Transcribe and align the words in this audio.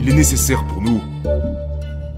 il 0.00 0.08
est 0.08 0.14
nécessaire 0.14 0.64
pour 0.66 0.80
nous 0.80 1.02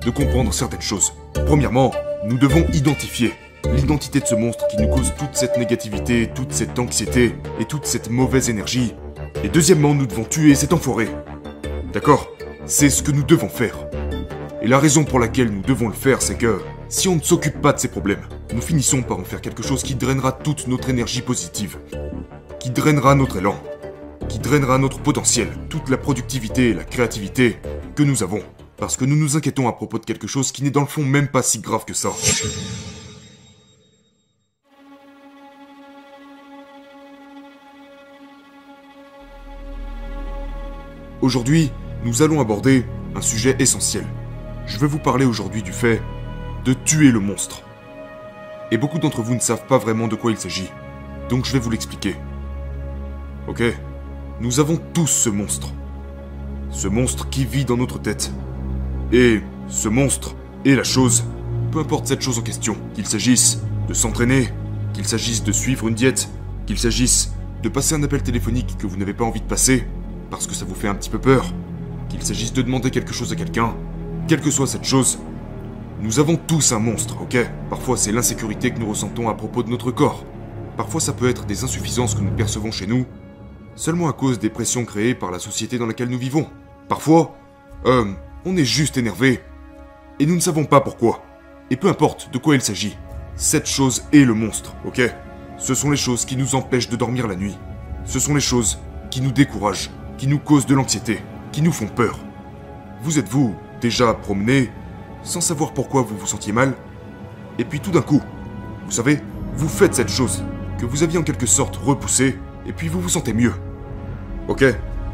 de 0.04 0.10
comprendre 0.10 0.54
certaines 0.54 0.80
choses. 0.80 1.14
Premièrement, 1.46 1.92
nous 2.24 2.38
devons 2.38 2.64
identifier 2.72 3.32
l'identité 3.74 4.20
de 4.20 4.26
ce 4.26 4.36
monstre 4.36 4.68
qui 4.68 4.76
nous 4.76 4.86
cause 4.86 5.12
toute 5.18 5.34
cette 5.34 5.58
négativité, 5.58 6.30
toute 6.32 6.52
cette 6.52 6.78
anxiété 6.78 7.34
et 7.58 7.64
toute 7.64 7.84
cette 7.84 8.08
mauvaise 8.08 8.50
énergie. 8.50 8.94
Et 9.42 9.48
deuxièmement, 9.48 9.94
nous 9.94 10.06
devons 10.06 10.22
tuer 10.22 10.54
cet 10.54 10.72
enfoiré. 10.72 11.08
D'accord? 11.92 12.28
C'est 12.66 12.88
ce 12.88 13.02
que 13.02 13.10
nous 13.10 13.24
devons 13.24 13.48
faire. 13.48 13.76
Et 14.62 14.68
la 14.68 14.78
raison 14.78 15.02
pour 15.02 15.18
laquelle 15.18 15.50
nous 15.50 15.62
devons 15.62 15.88
le 15.88 15.94
faire, 15.94 16.22
c'est 16.22 16.38
que 16.38 16.60
si 16.88 17.08
on 17.08 17.16
ne 17.16 17.20
s'occupe 17.20 17.60
pas 17.60 17.72
de 17.72 17.80
ces 17.80 17.88
problèmes, 17.88 18.22
nous 18.54 18.62
finissons 18.62 19.02
par 19.02 19.18
en 19.18 19.24
faire 19.24 19.40
quelque 19.40 19.64
chose 19.64 19.82
qui 19.82 19.96
drainera 19.96 20.30
toute 20.30 20.68
notre 20.68 20.88
énergie 20.88 21.22
positive, 21.22 21.78
qui 22.60 22.70
drainera 22.70 23.16
notre 23.16 23.38
élan, 23.38 23.56
qui 24.32 24.38
drainera 24.38 24.78
notre 24.78 24.98
potentiel, 24.98 25.48
toute 25.68 25.90
la 25.90 25.98
productivité 25.98 26.70
et 26.70 26.72
la 26.72 26.84
créativité 26.84 27.58
que 27.94 28.02
nous 28.02 28.22
avons, 28.22 28.42
parce 28.78 28.96
que 28.96 29.04
nous 29.04 29.14
nous 29.14 29.36
inquiétons 29.36 29.68
à 29.68 29.74
propos 29.74 29.98
de 29.98 30.06
quelque 30.06 30.26
chose 30.26 30.52
qui 30.52 30.64
n'est 30.64 30.70
dans 30.70 30.80
le 30.80 30.86
fond 30.86 31.04
même 31.04 31.28
pas 31.28 31.42
si 31.42 31.58
grave 31.58 31.84
que 31.84 31.92
ça. 31.92 32.08
Aujourd'hui, 41.20 41.70
nous 42.02 42.22
allons 42.22 42.40
aborder 42.40 42.86
un 43.14 43.20
sujet 43.20 43.54
essentiel. 43.58 44.06
Je 44.66 44.78
vais 44.78 44.86
vous 44.86 44.98
parler 44.98 45.26
aujourd'hui 45.26 45.62
du 45.62 45.74
fait 45.74 46.00
de 46.64 46.72
tuer 46.72 47.10
le 47.10 47.20
monstre. 47.20 47.60
Et 48.70 48.78
beaucoup 48.78 48.98
d'entre 48.98 49.20
vous 49.20 49.34
ne 49.34 49.40
savent 49.40 49.66
pas 49.66 49.76
vraiment 49.76 50.08
de 50.08 50.16
quoi 50.16 50.30
il 50.30 50.38
s'agit, 50.38 50.70
donc 51.28 51.44
je 51.44 51.52
vais 51.52 51.58
vous 51.58 51.70
l'expliquer. 51.70 52.16
Ok? 53.46 53.62
Nous 54.40 54.60
avons 54.60 54.78
tous 54.92 55.06
ce 55.06 55.28
monstre. 55.28 55.68
Ce 56.70 56.88
monstre 56.88 57.28
qui 57.28 57.44
vit 57.44 57.64
dans 57.64 57.76
notre 57.76 57.98
tête. 57.98 58.32
Et 59.12 59.40
ce 59.68 59.88
monstre 59.88 60.34
est 60.64 60.74
la 60.74 60.84
chose, 60.84 61.24
peu 61.70 61.80
importe 61.80 62.06
cette 62.06 62.22
chose 62.22 62.38
en 62.38 62.42
question, 62.42 62.76
qu'il 62.94 63.06
s'agisse 63.06 63.60
de 63.88 63.94
s'entraîner, 63.94 64.48
qu'il 64.94 65.06
s'agisse 65.06 65.44
de 65.44 65.52
suivre 65.52 65.86
une 65.88 65.94
diète, 65.94 66.28
qu'il 66.66 66.78
s'agisse 66.78 67.32
de 67.62 67.68
passer 67.68 67.94
un 67.94 68.02
appel 68.02 68.22
téléphonique 68.22 68.76
que 68.78 68.86
vous 68.86 68.96
n'avez 68.96 69.14
pas 69.14 69.24
envie 69.24 69.40
de 69.40 69.46
passer, 69.46 69.86
parce 70.30 70.46
que 70.46 70.54
ça 70.54 70.64
vous 70.64 70.74
fait 70.74 70.88
un 70.88 70.94
petit 70.94 71.10
peu 71.10 71.18
peur, 71.18 71.44
qu'il 72.08 72.22
s'agisse 72.22 72.52
de 72.52 72.62
demander 72.62 72.90
quelque 72.90 73.12
chose 73.12 73.32
à 73.32 73.36
quelqu'un, 73.36 73.74
quelle 74.28 74.40
que 74.40 74.50
soit 74.50 74.66
cette 74.66 74.84
chose, 74.84 75.18
nous 76.00 76.18
avons 76.18 76.36
tous 76.36 76.72
un 76.72 76.78
monstre, 76.78 77.16
ok? 77.20 77.36
Parfois 77.70 77.96
c'est 77.96 78.12
l'insécurité 78.12 78.72
que 78.72 78.78
nous 78.78 78.88
ressentons 78.88 79.28
à 79.28 79.34
propos 79.34 79.62
de 79.62 79.70
notre 79.70 79.90
corps. 79.92 80.24
Parfois 80.76 81.00
ça 81.00 81.12
peut 81.12 81.28
être 81.28 81.44
des 81.44 81.64
insuffisances 81.64 82.14
que 82.14 82.22
nous 82.22 82.30
percevons 82.30 82.72
chez 82.72 82.86
nous, 82.86 83.06
seulement 83.74 84.08
à 84.08 84.12
cause 84.12 84.38
des 84.38 84.50
pressions 84.50 84.84
créées 84.84 85.14
par 85.14 85.30
la 85.30 85.38
société 85.38 85.78
dans 85.78 85.86
laquelle 85.86 86.08
nous 86.08 86.18
vivons. 86.18 86.48
Parfois, 86.88 87.36
euh, 87.86 88.12
on 88.44 88.56
est 88.56 88.64
juste 88.64 88.96
énervé, 88.96 89.40
et 90.18 90.26
nous 90.26 90.34
ne 90.34 90.40
savons 90.40 90.64
pas 90.64 90.80
pourquoi. 90.80 91.22
Et 91.70 91.76
peu 91.76 91.88
importe 91.88 92.30
de 92.32 92.38
quoi 92.38 92.54
il 92.54 92.60
s'agit, 92.60 92.96
cette 93.34 93.66
chose 93.66 94.04
est 94.12 94.24
le 94.24 94.34
monstre, 94.34 94.74
ok? 94.84 95.00
Ce 95.58 95.74
sont 95.74 95.90
les 95.90 95.96
choses 95.96 96.24
qui 96.24 96.36
nous 96.36 96.54
empêchent 96.54 96.88
de 96.88 96.96
dormir 96.96 97.26
la 97.26 97.36
nuit. 97.36 97.56
Ce 98.04 98.18
sont 98.18 98.34
les 98.34 98.40
choses 98.40 98.78
qui 99.10 99.20
nous 99.20 99.32
découragent, 99.32 99.90
qui 100.18 100.26
nous 100.26 100.38
causent 100.38 100.66
de 100.66 100.74
l'anxiété, 100.74 101.20
qui 101.50 101.62
nous 101.62 101.72
font 101.72 101.88
peur. 101.88 102.18
Vous 103.02 103.18
êtes-vous 103.18 103.54
déjà 103.80 104.12
promené 104.14 104.70
sans 105.22 105.40
savoir 105.40 105.72
pourquoi 105.72 106.02
vous 106.02 106.16
vous 106.16 106.26
sentiez 106.26 106.52
mal? 106.52 106.74
Et 107.58 107.64
puis 107.64 107.80
tout 107.80 107.90
d'un 107.90 108.02
coup, 108.02 108.20
vous 108.84 108.92
savez, 108.92 109.20
vous 109.54 109.68
faites 109.68 109.94
cette 109.94 110.08
chose 110.08 110.44
que 110.78 110.86
vous 110.86 111.02
aviez 111.02 111.18
en 111.18 111.22
quelque 111.22 111.46
sorte 111.46 111.76
repoussée, 111.76 112.38
et 112.66 112.72
puis 112.72 112.88
vous 112.88 113.00
vous 113.00 113.08
sentez 113.08 113.32
mieux. 113.32 113.54
Ok 114.48 114.64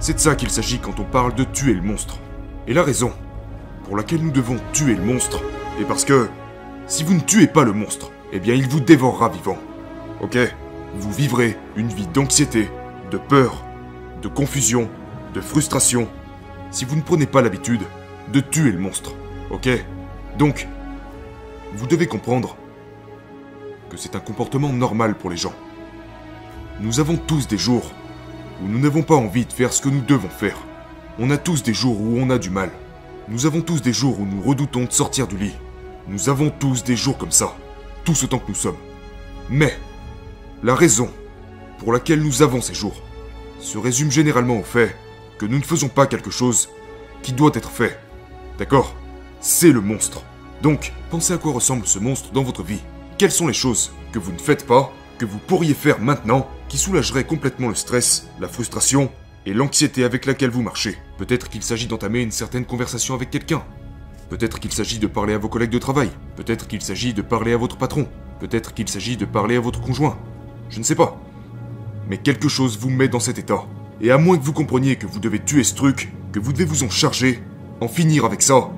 C'est 0.00 0.14
de 0.14 0.18
ça 0.18 0.34
qu'il 0.34 0.50
s'agit 0.50 0.78
quand 0.78 1.00
on 1.00 1.04
parle 1.04 1.34
de 1.34 1.44
tuer 1.44 1.74
le 1.74 1.82
monstre. 1.82 2.18
Et 2.66 2.74
la 2.74 2.82
raison 2.82 3.12
pour 3.84 3.96
laquelle 3.96 4.22
nous 4.22 4.30
devons 4.30 4.58
tuer 4.72 4.94
le 4.94 5.02
monstre 5.02 5.42
est 5.80 5.84
parce 5.84 6.04
que 6.04 6.28
si 6.86 7.04
vous 7.04 7.14
ne 7.14 7.20
tuez 7.20 7.46
pas 7.46 7.64
le 7.64 7.72
monstre, 7.72 8.10
eh 8.32 8.40
bien 8.40 8.54
il 8.54 8.68
vous 8.68 8.80
dévorera 8.80 9.28
vivant. 9.28 9.58
Ok 10.20 10.38
Vous 10.96 11.12
vivrez 11.12 11.56
une 11.76 11.88
vie 11.88 12.06
d'anxiété, 12.06 12.68
de 13.10 13.18
peur, 13.18 13.64
de 14.22 14.28
confusion, 14.28 14.88
de 15.34 15.40
frustration, 15.40 16.08
si 16.70 16.84
vous 16.84 16.96
ne 16.96 17.02
prenez 17.02 17.26
pas 17.26 17.42
l'habitude 17.42 17.82
de 18.32 18.40
tuer 18.40 18.72
le 18.72 18.78
monstre. 18.78 19.14
Ok 19.50 19.68
Donc, 20.38 20.66
vous 21.74 21.86
devez 21.86 22.06
comprendre 22.06 22.56
que 23.90 23.96
c'est 23.96 24.16
un 24.16 24.20
comportement 24.20 24.72
normal 24.72 25.14
pour 25.14 25.30
les 25.30 25.36
gens. 25.36 25.54
Nous 26.80 27.00
avons 27.00 27.16
tous 27.16 27.48
des 27.48 27.58
jours 27.58 27.90
où 28.62 28.68
nous 28.68 28.78
n'avons 28.78 29.02
pas 29.02 29.16
envie 29.16 29.44
de 29.44 29.52
faire 29.52 29.72
ce 29.72 29.82
que 29.82 29.88
nous 29.88 30.00
devons 30.00 30.28
faire. 30.28 30.56
On 31.18 31.30
a 31.30 31.36
tous 31.36 31.64
des 31.64 31.74
jours 31.74 32.00
où 32.00 32.18
on 32.20 32.30
a 32.30 32.38
du 32.38 32.50
mal. 32.50 32.70
Nous 33.26 33.46
avons 33.46 33.62
tous 33.62 33.82
des 33.82 33.92
jours 33.92 34.20
où 34.20 34.24
nous 34.24 34.40
redoutons 34.40 34.84
de 34.84 34.92
sortir 34.92 35.26
du 35.26 35.36
lit. 35.36 35.56
Nous 36.06 36.28
avons 36.28 36.50
tous 36.50 36.84
des 36.84 36.94
jours 36.94 37.18
comme 37.18 37.32
ça, 37.32 37.56
tous 38.04 38.22
autant 38.22 38.38
que 38.38 38.48
nous 38.48 38.54
sommes. 38.54 38.76
Mais, 39.50 39.76
la 40.62 40.76
raison 40.76 41.10
pour 41.78 41.92
laquelle 41.92 42.22
nous 42.22 42.42
avons 42.42 42.60
ces 42.60 42.74
jours 42.74 43.02
se 43.58 43.76
résume 43.76 44.12
généralement 44.12 44.60
au 44.60 44.62
fait 44.62 44.94
que 45.36 45.46
nous 45.46 45.58
ne 45.58 45.64
faisons 45.64 45.88
pas 45.88 46.06
quelque 46.06 46.30
chose 46.30 46.68
qui 47.22 47.32
doit 47.32 47.50
être 47.54 47.70
fait. 47.70 47.98
D'accord? 48.56 48.94
C'est 49.40 49.72
le 49.72 49.80
monstre. 49.80 50.22
Donc, 50.62 50.92
pensez 51.10 51.32
à 51.32 51.38
quoi 51.38 51.52
ressemble 51.52 51.88
ce 51.88 51.98
monstre 51.98 52.30
dans 52.30 52.44
votre 52.44 52.62
vie. 52.62 52.82
Quelles 53.18 53.32
sont 53.32 53.48
les 53.48 53.52
choses 53.52 53.90
que 54.12 54.20
vous 54.20 54.32
ne 54.32 54.38
faites 54.38 54.64
pas, 54.64 54.92
que 55.18 55.26
vous 55.26 55.38
pourriez 55.38 55.74
faire 55.74 56.00
maintenant, 56.00 56.48
qui 56.68 56.78
soulageraient 56.78 57.24
complètement 57.24 57.68
le 57.68 57.74
stress, 57.74 58.28
la 58.40 58.48
frustration 58.48 59.10
et 59.44 59.52
l'anxiété 59.52 60.04
avec 60.04 60.24
laquelle 60.24 60.50
vous 60.50 60.62
marchez. 60.62 60.96
Peut-être 61.18 61.48
qu'il 61.48 61.62
s'agit 61.62 61.86
d'entamer 61.86 62.20
une 62.20 62.30
certaine 62.30 62.64
conversation 62.64 63.14
avec 63.14 63.30
quelqu'un. 63.30 63.62
Peut-être 64.30 64.60
qu'il 64.60 64.72
s'agit 64.72 64.98
de 64.98 65.06
parler 65.06 65.34
à 65.34 65.38
vos 65.38 65.48
collègues 65.48 65.70
de 65.70 65.78
travail. 65.78 66.10
Peut-être 66.36 66.68
qu'il 66.68 66.82
s'agit 66.82 67.14
de 67.14 67.22
parler 67.22 67.52
à 67.52 67.56
votre 67.56 67.76
patron. 67.76 68.06
Peut-être 68.40 68.74
qu'il 68.74 68.88
s'agit 68.88 69.16
de 69.16 69.24
parler 69.24 69.56
à 69.56 69.60
votre 69.60 69.80
conjoint. 69.80 70.18
Je 70.68 70.78
ne 70.78 70.84
sais 70.84 70.94
pas. 70.94 71.20
Mais 72.08 72.18
quelque 72.18 72.48
chose 72.48 72.78
vous 72.78 72.90
met 72.90 73.08
dans 73.08 73.20
cet 73.20 73.38
état. 73.38 73.64
Et 74.00 74.10
à 74.10 74.18
moins 74.18 74.38
que 74.38 74.44
vous 74.44 74.52
compreniez 74.52 74.96
que 74.96 75.06
vous 75.06 75.18
devez 75.18 75.40
tuer 75.40 75.64
ce 75.64 75.74
truc, 75.74 76.12
que 76.32 76.38
vous 76.38 76.52
devez 76.52 76.64
vous 76.64 76.84
en 76.84 76.90
charger, 76.90 77.42
en 77.80 77.88
finir 77.88 78.24
avec 78.24 78.42
ça, 78.42 78.70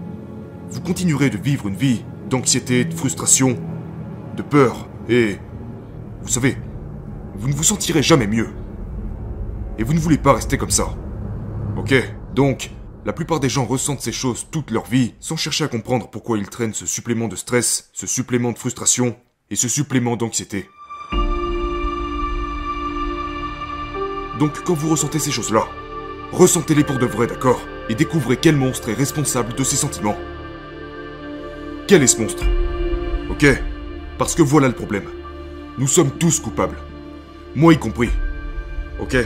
vous 0.70 0.80
continuerez 0.80 1.30
de 1.30 1.36
vivre 1.36 1.68
une 1.68 1.76
vie 1.76 2.04
d'anxiété, 2.28 2.84
de 2.84 2.94
frustration, 2.94 3.58
de 4.36 4.42
peur, 4.42 4.88
et... 5.08 5.38
Vous 6.22 6.28
savez, 6.28 6.56
vous 7.34 7.48
ne 7.48 7.54
vous 7.54 7.64
sentirez 7.64 8.02
jamais 8.02 8.26
mieux. 8.26 8.48
Et 9.78 9.84
vous 9.84 9.94
ne 9.94 9.98
voulez 9.98 10.18
pas 10.18 10.34
rester 10.34 10.58
comme 10.58 10.70
ça. 10.70 10.94
Ok, 11.76 11.94
donc, 12.34 12.70
la 13.06 13.12
plupart 13.14 13.40
des 13.40 13.48
gens 13.48 13.64
ressentent 13.64 14.02
ces 14.02 14.12
choses 14.12 14.46
toute 14.50 14.70
leur 14.70 14.84
vie 14.84 15.14
sans 15.20 15.36
chercher 15.36 15.64
à 15.64 15.68
comprendre 15.68 16.10
pourquoi 16.10 16.36
ils 16.38 16.48
traînent 16.48 16.74
ce 16.74 16.84
supplément 16.84 17.28
de 17.28 17.36
stress, 17.36 17.88
ce 17.94 18.06
supplément 18.06 18.52
de 18.52 18.58
frustration 18.58 19.16
et 19.48 19.56
ce 19.56 19.68
supplément 19.68 20.16
d'anxiété. 20.16 20.68
Donc 24.38 24.62
quand 24.64 24.74
vous 24.74 24.90
ressentez 24.90 25.18
ces 25.18 25.30
choses-là, 25.30 25.66
ressentez-les 26.32 26.84
pour 26.84 26.98
de 26.98 27.06
vrai, 27.06 27.26
d'accord? 27.26 27.60
Et 27.88 27.94
découvrez 27.94 28.36
quel 28.36 28.56
monstre 28.56 28.90
est 28.90 28.94
responsable 28.94 29.54
de 29.54 29.64
ces 29.64 29.76
sentiments. 29.76 30.16
Quel 31.88 32.02
est 32.02 32.06
ce 32.06 32.20
monstre? 32.20 32.44
Ok? 33.30 33.46
Parce 34.18 34.34
que 34.34 34.42
voilà 34.42 34.68
le 34.68 34.74
problème. 34.74 35.08
Nous 35.78 35.86
sommes 35.86 36.10
tous 36.10 36.40
coupables. 36.40 36.78
Moi 37.54 37.74
y 37.74 37.78
compris. 37.78 38.10
Ok 39.00 39.16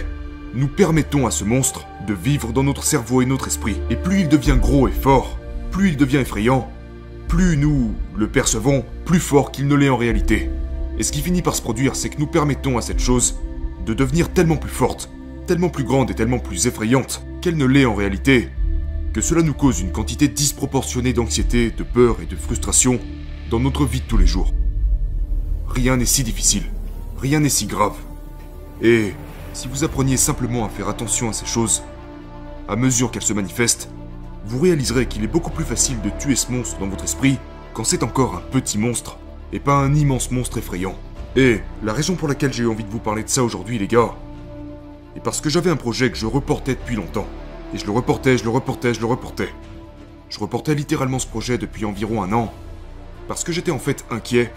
Nous 0.55 0.69
permettons 0.69 1.27
à 1.27 1.31
ce 1.31 1.43
monstre 1.43 1.87
de 2.07 2.13
vivre 2.13 2.53
dans 2.53 2.63
notre 2.63 2.85
cerveau 2.85 3.23
et 3.23 3.27
notre 3.27 3.49
esprit. 3.49 3.77
Et 3.91 3.97
plus 3.97 4.21
il 4.21 4.29
devient 4.29 4.59
gros 4.61 4.87
et 4.87 4.93
fort, 4.93 5.39
plus 5.71 5.89
il 5.89 5.97
devient 5.97 6.19
effrayant, 6.19 6.71
plus 7.29 7.57
nous 7.57 7.95
le 8.17 8.29
percevons 8.29 8.85
plus 9.07 9.21
fort 9.21 9.53
qu'il 9.53 9.67
ne 9.67 9.75
l'est 9.75 9.89
en 9.89 9.97
réalité. 9.97 10.51
Et 10.99 11.03
ce 11.03 11.13
qui 11.13 11.23
finit 11.23 11.43
par 11.43 11.57
se 11.57 11.63
produire, 11.63 11.97
c'est 11.97 12.11
que 12.11 12.21
nous 12.21 12.27
permettons 12.27 12.77
à 12.77 12.83
cette 12.83 13.01
chose 13.01 13.41
de 13.87 13.95
devenir 13.95 14.29
tellement 14.33 14.57
plus 14.57 14.71
forte, 14.71 15.11
tellement 15.47 15.71
plus 15.71 15.85
grande 15.85 16.11
et 16.11 16.15
tellement 16.15 16.39
plus 16.39 16.67
effrayante 16.67 17.25
qu'elle 17.41 17.57
ne 17.57 17.65
l'est 17.65 17.87
en 17.87 17.95
réalité, 17.95 18.51
que 19.15 19.23
cela 19.23 19.43
nous 19.43 19.55
cause 19.55 19.81
une 19.81 19.93
quantité 19.93 20.29
disproportionnée 20.29 21.15
d'anxiété, 21.15 21.71
de 21.71 21.83
peur 21.83 22.19
et 22.23 22.27
de 22.27 22.37
frustration 22.37 23.01
dans 23.51 23.61
notre 23.61 23.87
vie 23.87 24.01
de 24.01 24.07
tous 24.07 24.19
les 24.19 24.27
jours. 24.27 24.53
Rien 25.75 25.97
n'est 25.97 26.07
si 26.07 26.23
difficile, 26.23 26.63
rien 27.19 27.41
n'est 27.41 27.49
si 27.49 27.67
grave. 27.67 27.97
Et 28.81 29.13
si 29.55 29.67
vous 29.67 29.83
appreniez 29.83 30.17
simplement 30.17 30.65
à 30.65 30.69
faire 30.69 30.89
attention 30.89 31.29
à 31.29 31.33
ces 31.33 31.47
choses, 31.47 31.83
à 32.69 32.77
mesure 32.77 33.11
qu'elles 33.11 33.23
se 33.23 33.33
manifestent, 33.33 33.91
vous 34.47 34.61
réaliserez 34.61 35.07
qu'il 35.07 35.25
est 35.25 35.29
beaucoup 35.29 35.51
plus 35.51 35.65
facile 35.65 36.01
de 36.01 36.11
tuer 36.11 36.37
ce 36.37 36.53
monstre 36.53 36.79
dans 36.79 36.87
votre 36.87 37.03
esprit 37.03 37.39
quand 37.73 37.83
c'est 37.83 38.05
encore 38.05 38.37
un 38.37 38.51
petit 38.53 38.79
monstre 38.79 39.19
et 39.53 39.59
pas 39.59 39.75
un 39.75 39.97
immense 39.97 40.31
monstre 40.31 40.59
effrayant. 40.59 40.95
Et 41.35 41.61
la 41.83 41.93
raison 41.93 42.15
pour 42.15 42.29
laquelle 42.29 42.53
j'ai 42.53 42.63
eu 42.63 42.69
envie 42.69 42.85
de 42.85 42.91
vous 42.91 43.01
parler 43.01 43.25
de 43.25 43.29
ça 43.29 43.43
aujourd'hui, 43.43 43.77
les 43.77 43.89
gars, 43.89 44.15
est 45.17 45.21
parce 45.21 45.41
que 45.41 45.51
j'avais 45.51 45.71
un 45.71 45.77
projet 45.77 46.09
que 46.09 46.17
je 46.17 46.27
reportais 46.27 46.77
depuis 46.77 46.95
longtemps. 46.95 47.27
Et 47.75 47.79
je 47.79 47.85
le 47.85 47.91
reportais, 47.91 48.39
je 48.39 48.45
le 48.45 48.51
reportais, 48.51 48.95
je 48.95 49.01
le 49.01 49.07
reportais. 49.07 49.53
Je 50.29 50.39
reportais 50.39 50.77
littéralement 50.77 51.19
ce 51.19 51.27
projet 51.27 51.59
depuis 51.59 51.85
environ 51.85 52.23
un 52.23 52.33
an, 52.33 52.53
parce 53.27 53.43
que 53.43 53.51
j'étais 53.51 53.73
en 53.73 53.81
fait 53.81 54.05
inquiet 54.13 54.53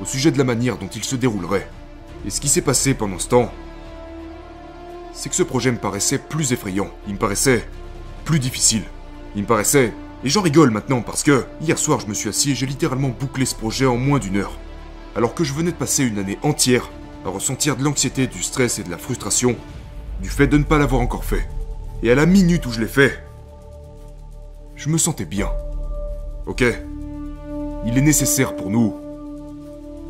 au 0.00 0.04
sujet 0.04 0.30
de 0.30 0.38
la 0.38 0.44
manière 0.44 0.78
dont 0.78 0.88
il 0.88 1.04
se 1.04 1.16
déroulerait. 1.16 1.68
Et 2.26 2.30
ce 2.30 2.40
qui 2.40 2.48
s'est 2.48 2.62
passé 2.62 2.94
pendant 2.94 3.18
ce 3.18 3.28
temps, 3.28 3.52
c'est 5.12 5.28
que 5.28 5.36
ce 5.36 5.42
projet 5.42 5.70
me 5.70 5.78
paraissait 5.78 6.18
plus 6.18 6.52
effrayant, 6.52 6.90
il 7.06 7.14
me 7.14 7.18
paraissait 7.18 7.66
plus 8.24 8.38
difficile. 8.38 8.82
Il 9.36 9.42
me 9.42 9.46
paraissait, 9.46 9.92
et 10.24 10.28
j'en 10.28 10.42
rigole 10.42 10.70
maintenant 10.70 11.02
parce 11.02 11.22
que 11.22 11.44
hier 11.60 11.78
soir 11.78 12.00
je 12.00 12.06
me 12.06 12.14
suis 12.14 12.28
assis 12.28 12.52
et 12.52 12.54
j'ai 12.54 12.66
littéralement 12.66 13.08
bouclé 13.08 13.44
ce 13.44 13.54
projet 13.54 13.86
en 13.86 13.96
moins 13.96 14.18
d'une 14.18 14.36
heure. 14.36 14.58
Alors 15.16 15.34
que 15.34 15.44
je 15.44 15.52
venais 15.52 15.72
de 15.72 15.76
passer 15.76 16.04
une 16.04 16.18
année 16.18 16.38
entière 16.42 16.90
à 17.24 17.28
ressentir 17.28 17.76
de 17.76 17.84
l'anxiété, 17.84 18.26
du 18.26 18.42
stress 18.42 18.78
et 18.78 18.84
de 18.84 18.90
la 18.90 18.98
frustration 18.98 19.56
du 20.20 20.28
fait 20.28 20.46
de 20.46 20.58
ne 20.58 20.64
pas 20.64 20.78
l'avoir 20.78 21.00
encore 21.00 21.24
fait. 21.24 21.48
Et 22.02 22.10
à 22.10 22.14
la 22.14 22.26
minute 22.26 22.66
où 22.66 22.70
je 22.70 22.80
l'ai 22.80 22.88
fait, 22.88 23.22
je 24.74 24.88
me 24.88 24.98
sentais 24.98 25.24
bien. 25.24 25.50
Ok? 26.46 26.64
Il 27.86 27.98
est 27.98 28.02
nécessaire 28.02 28.56
pour 28.56 28.70
nous 28.70 28.94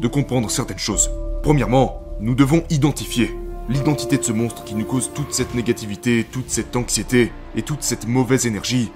de 0.00 0.08
comprendre 0.08 0.50
certaines 0.50 0.78
choses. 0.78 1.10
Premièrement, 1.42 2.02
nous 2.20 2.34
devons 2.34 2.64
identifier 2.70 3.34
l'identité 3.68 4.18
de 4.18 4.22
ce 4.22 4.32
monstre 4.32 4.64
qui 4.64 4.74
nous 4.74 4.84
cause 4.84 5.10
toute 5.14 5.32
cette 5.32 5.54
négativité, 5.54 6.26
toute 6.30 6.50
cette 6.50 6.76
anxiété 6.76 7.32
et 7.56 7.62
toute 7.62 7.82
cette 7.82 8.06
mauvaise 8.06 8.46
énergie. 8.46 8.90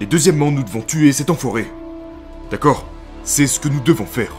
Et 0.00 0.06
deuxièmement, 0.06 0.50
nous 0.50 0.62
devons 0.62 0.80
tuer 0.80 1.12
cet 1.12 1.30
enfoiré. 1.30 1.66
D'accord? 2.50 2.86
C'est 3.22 3.46
ce 3.46 3.60
que 3.60 3.68
nous 3.68 3.80
devons 3.80 4.06
faire. 4.06 4.32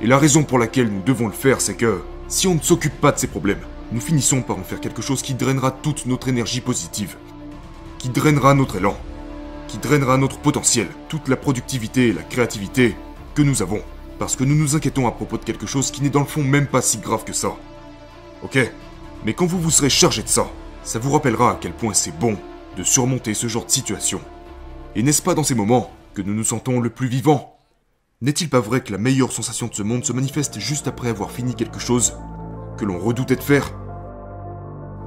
Et 0.00 0.06
la 0.06 0.18
raison 0.18 0.42
pour 0.42 0.58
laquelle 0.58 0.88
nous 0.88 1.02
devons 1.02 1.26
le 1.26 1.32
faire, 1.32 1.60
c'est 1.60 1.76
que 1.76 2.02
si 2.28 2.46
on 2.46 2.54
ne 2.54 2.60
s'occupe 2.60 3.00
pas 3.00 3.12
de 3.12 3.18
ces 3.18 3.26
problèmes, 3.28 3.60
nous 3.92 4.00
finissons 4.00 4.42
par 4.42 4.58
en 4.58 4.64
faire 4.64 4.80
quelque 4.80 5.02
chose 5.02 5.22
qui 5.22 5.34
drainera 5.34 5.70
toute 5.70 6.06
notre 6.06 6.28
énergie 6.28 6.60
positive, 6.60 7.16
qui 7.98 8.08
drainera 8.08 8.54
notre 8.54 8.76
élan, 8.76 8.96
qui 9.68 9.78
drainera 9.78 10.18
notre 10.18 10.38
potentiel, 10.38 10.88
toute 11.08 11.28
la 11.28 11.36
productivité 11.36 12.08
et 12.08 12.12
la 12.12 12.22
créativité 12.22 12.96
que 13.34 13.42
nous 13.42 13.62
avons, 13.62 13.80
parce 14.18 14.36
que 14.36 14.44
nous 14.44 14.54
nous 14.54 14.76
inquiétons 14.76 15.06
à 15.06 15.12
propos 15.12 15.36
de 15.38 15.44
quelque 15.44 15.66
chose 15.66 15.90
qui 15.90 16.02
n'est 16.02 16.10
dans 16.10 16.20
le 16.20 16.26
fond 16.26 16.42
même 16.42 16.66
pas 16.66 16.82
si 16.82 16.98
grave 16.98 17.24
que 17.24 17.32
ça. 17.32 17.54
Ok 18.42 18.58
Mais 19.24 19.34
quand 19.34 19.46
vous 19.46 19.60
vous 19.60 19.70
serez 19.70 19.90
chargé 19.90 20.22
de 20.22 20.28
ça, 20.28 20.46
ça 20.82 20.98
vous 20.98 21.12
rappellera 21.12 21.52
à 21.52 21.58
quel 21.60 21.72
point 21.72 21.94
c'est 21.94 22.16
bon 22.16 22.36
de 22.76 22.82
surmonter 22.82 23.34
ce 23.34 23.48
genre 23.48 23.64
de 23.64 23.70
situation. 23.70 24.20
Et 24.94 25.02
n'est-ce 25.02 25.22
pas 25.22 25.34
dans 25.34 25.42
ces 25.42 25.54
moments 25.54 25.90
que 26.14 26.22
nous 26.22 26.34
nous 26.34 26.44
sentons 26.44 26.80
le 26.80 26.90
plus 26.90 27.08
vivants? 27.08 27.58
N'est-il 28.22 28.48
pas 28.48 28.60
vrai 28.60 28.80
que 28.80 28.92
la 28.92 28.98
meilleure 28.98 29.32
sensation 29.32 29.66
de 29.66 29.74
ce 29.74 29.82
monde 29.82 30.04
se 30.04 30.12
manifeste 30.12 30.58
juste 30.58 30.88
après 30.88 31.08
avoir 31.08 31.30
fini 31.30 31.54
quelque 31.54 31.78
chose 31.78 32.16
que 32.78 32.84
l'on 32.84 32.98
redoutait 32.98 33.36
de 33.36 33.42
faire? 33.42 33.74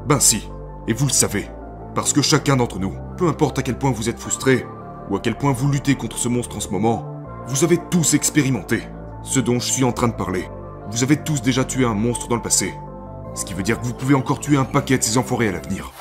Ben 0.07 0.19
si, 0.19 0.47
et 0.87 0.93
vous 0.93 1.07
le 1.07 1.11
savez, 1.11 1.49
parce 1.95 2.13
que 2.13 2.21
chacun 2.21 2.55
d'entre 2.55 2.79
nous, 2.79 2.95
peu 3.17 3.27
importe 3.27 3.57
à 3.57 3.63
quel 3.63 3.77
point 3.77 3.91
vous 3.91 4.09
êtes 4.09 4.19
frustré, 4.19 4.65
ou 5.09 5.15
à 5.15 5.19
quel 5.19 5.35
point 5.35 5.53
vous 5.53 5.71
luttez 5.71 5.95
contre 5.95 6.17
ce 6.17 6.27
monstre 6.27 6.57
en 6.57 6.59
ce 6.59 6.69
moment, 6.69 7.23
vous 7.47 7.63
avez 7.63 7.79
tous 7.89 8.13
expérimenté 8.13 8.83
ce 9.29 9.39
dont 9.39 9.59
je 9.59 9.71
suis 9.71 9.83
en 9.83 9.91
train 9.91 10.07
de 10.07 10.13
parler. 10.13 10.49
Vous 10.89 11.03
avez 11.03 11.15
tous 11.15 11.43
déjà 11.43 11.63
tué 11.63 11.85
un 11.85 11.93
monstre 11.93 12.27
dans 12.27 12.35
le 12.35 12.41
passé. 12.41 12.73
Ce 13.35 13.45
qui 13.45 13.53
veut 13.53 13.61
dire 13.61 13.79
que 13.79 13.85
vous 13.85 13.93
pouvez 13.93 14.15
encore 14.15 14.39
tuer 14.39 14.57
un 14.57 14.65
paquet 14.65 14.97
de 14.97 15.03
ces 15.03 15.19
enfoirés 15.19 15.49
à 15.49 15.51
l'avenir. 15.51 15.91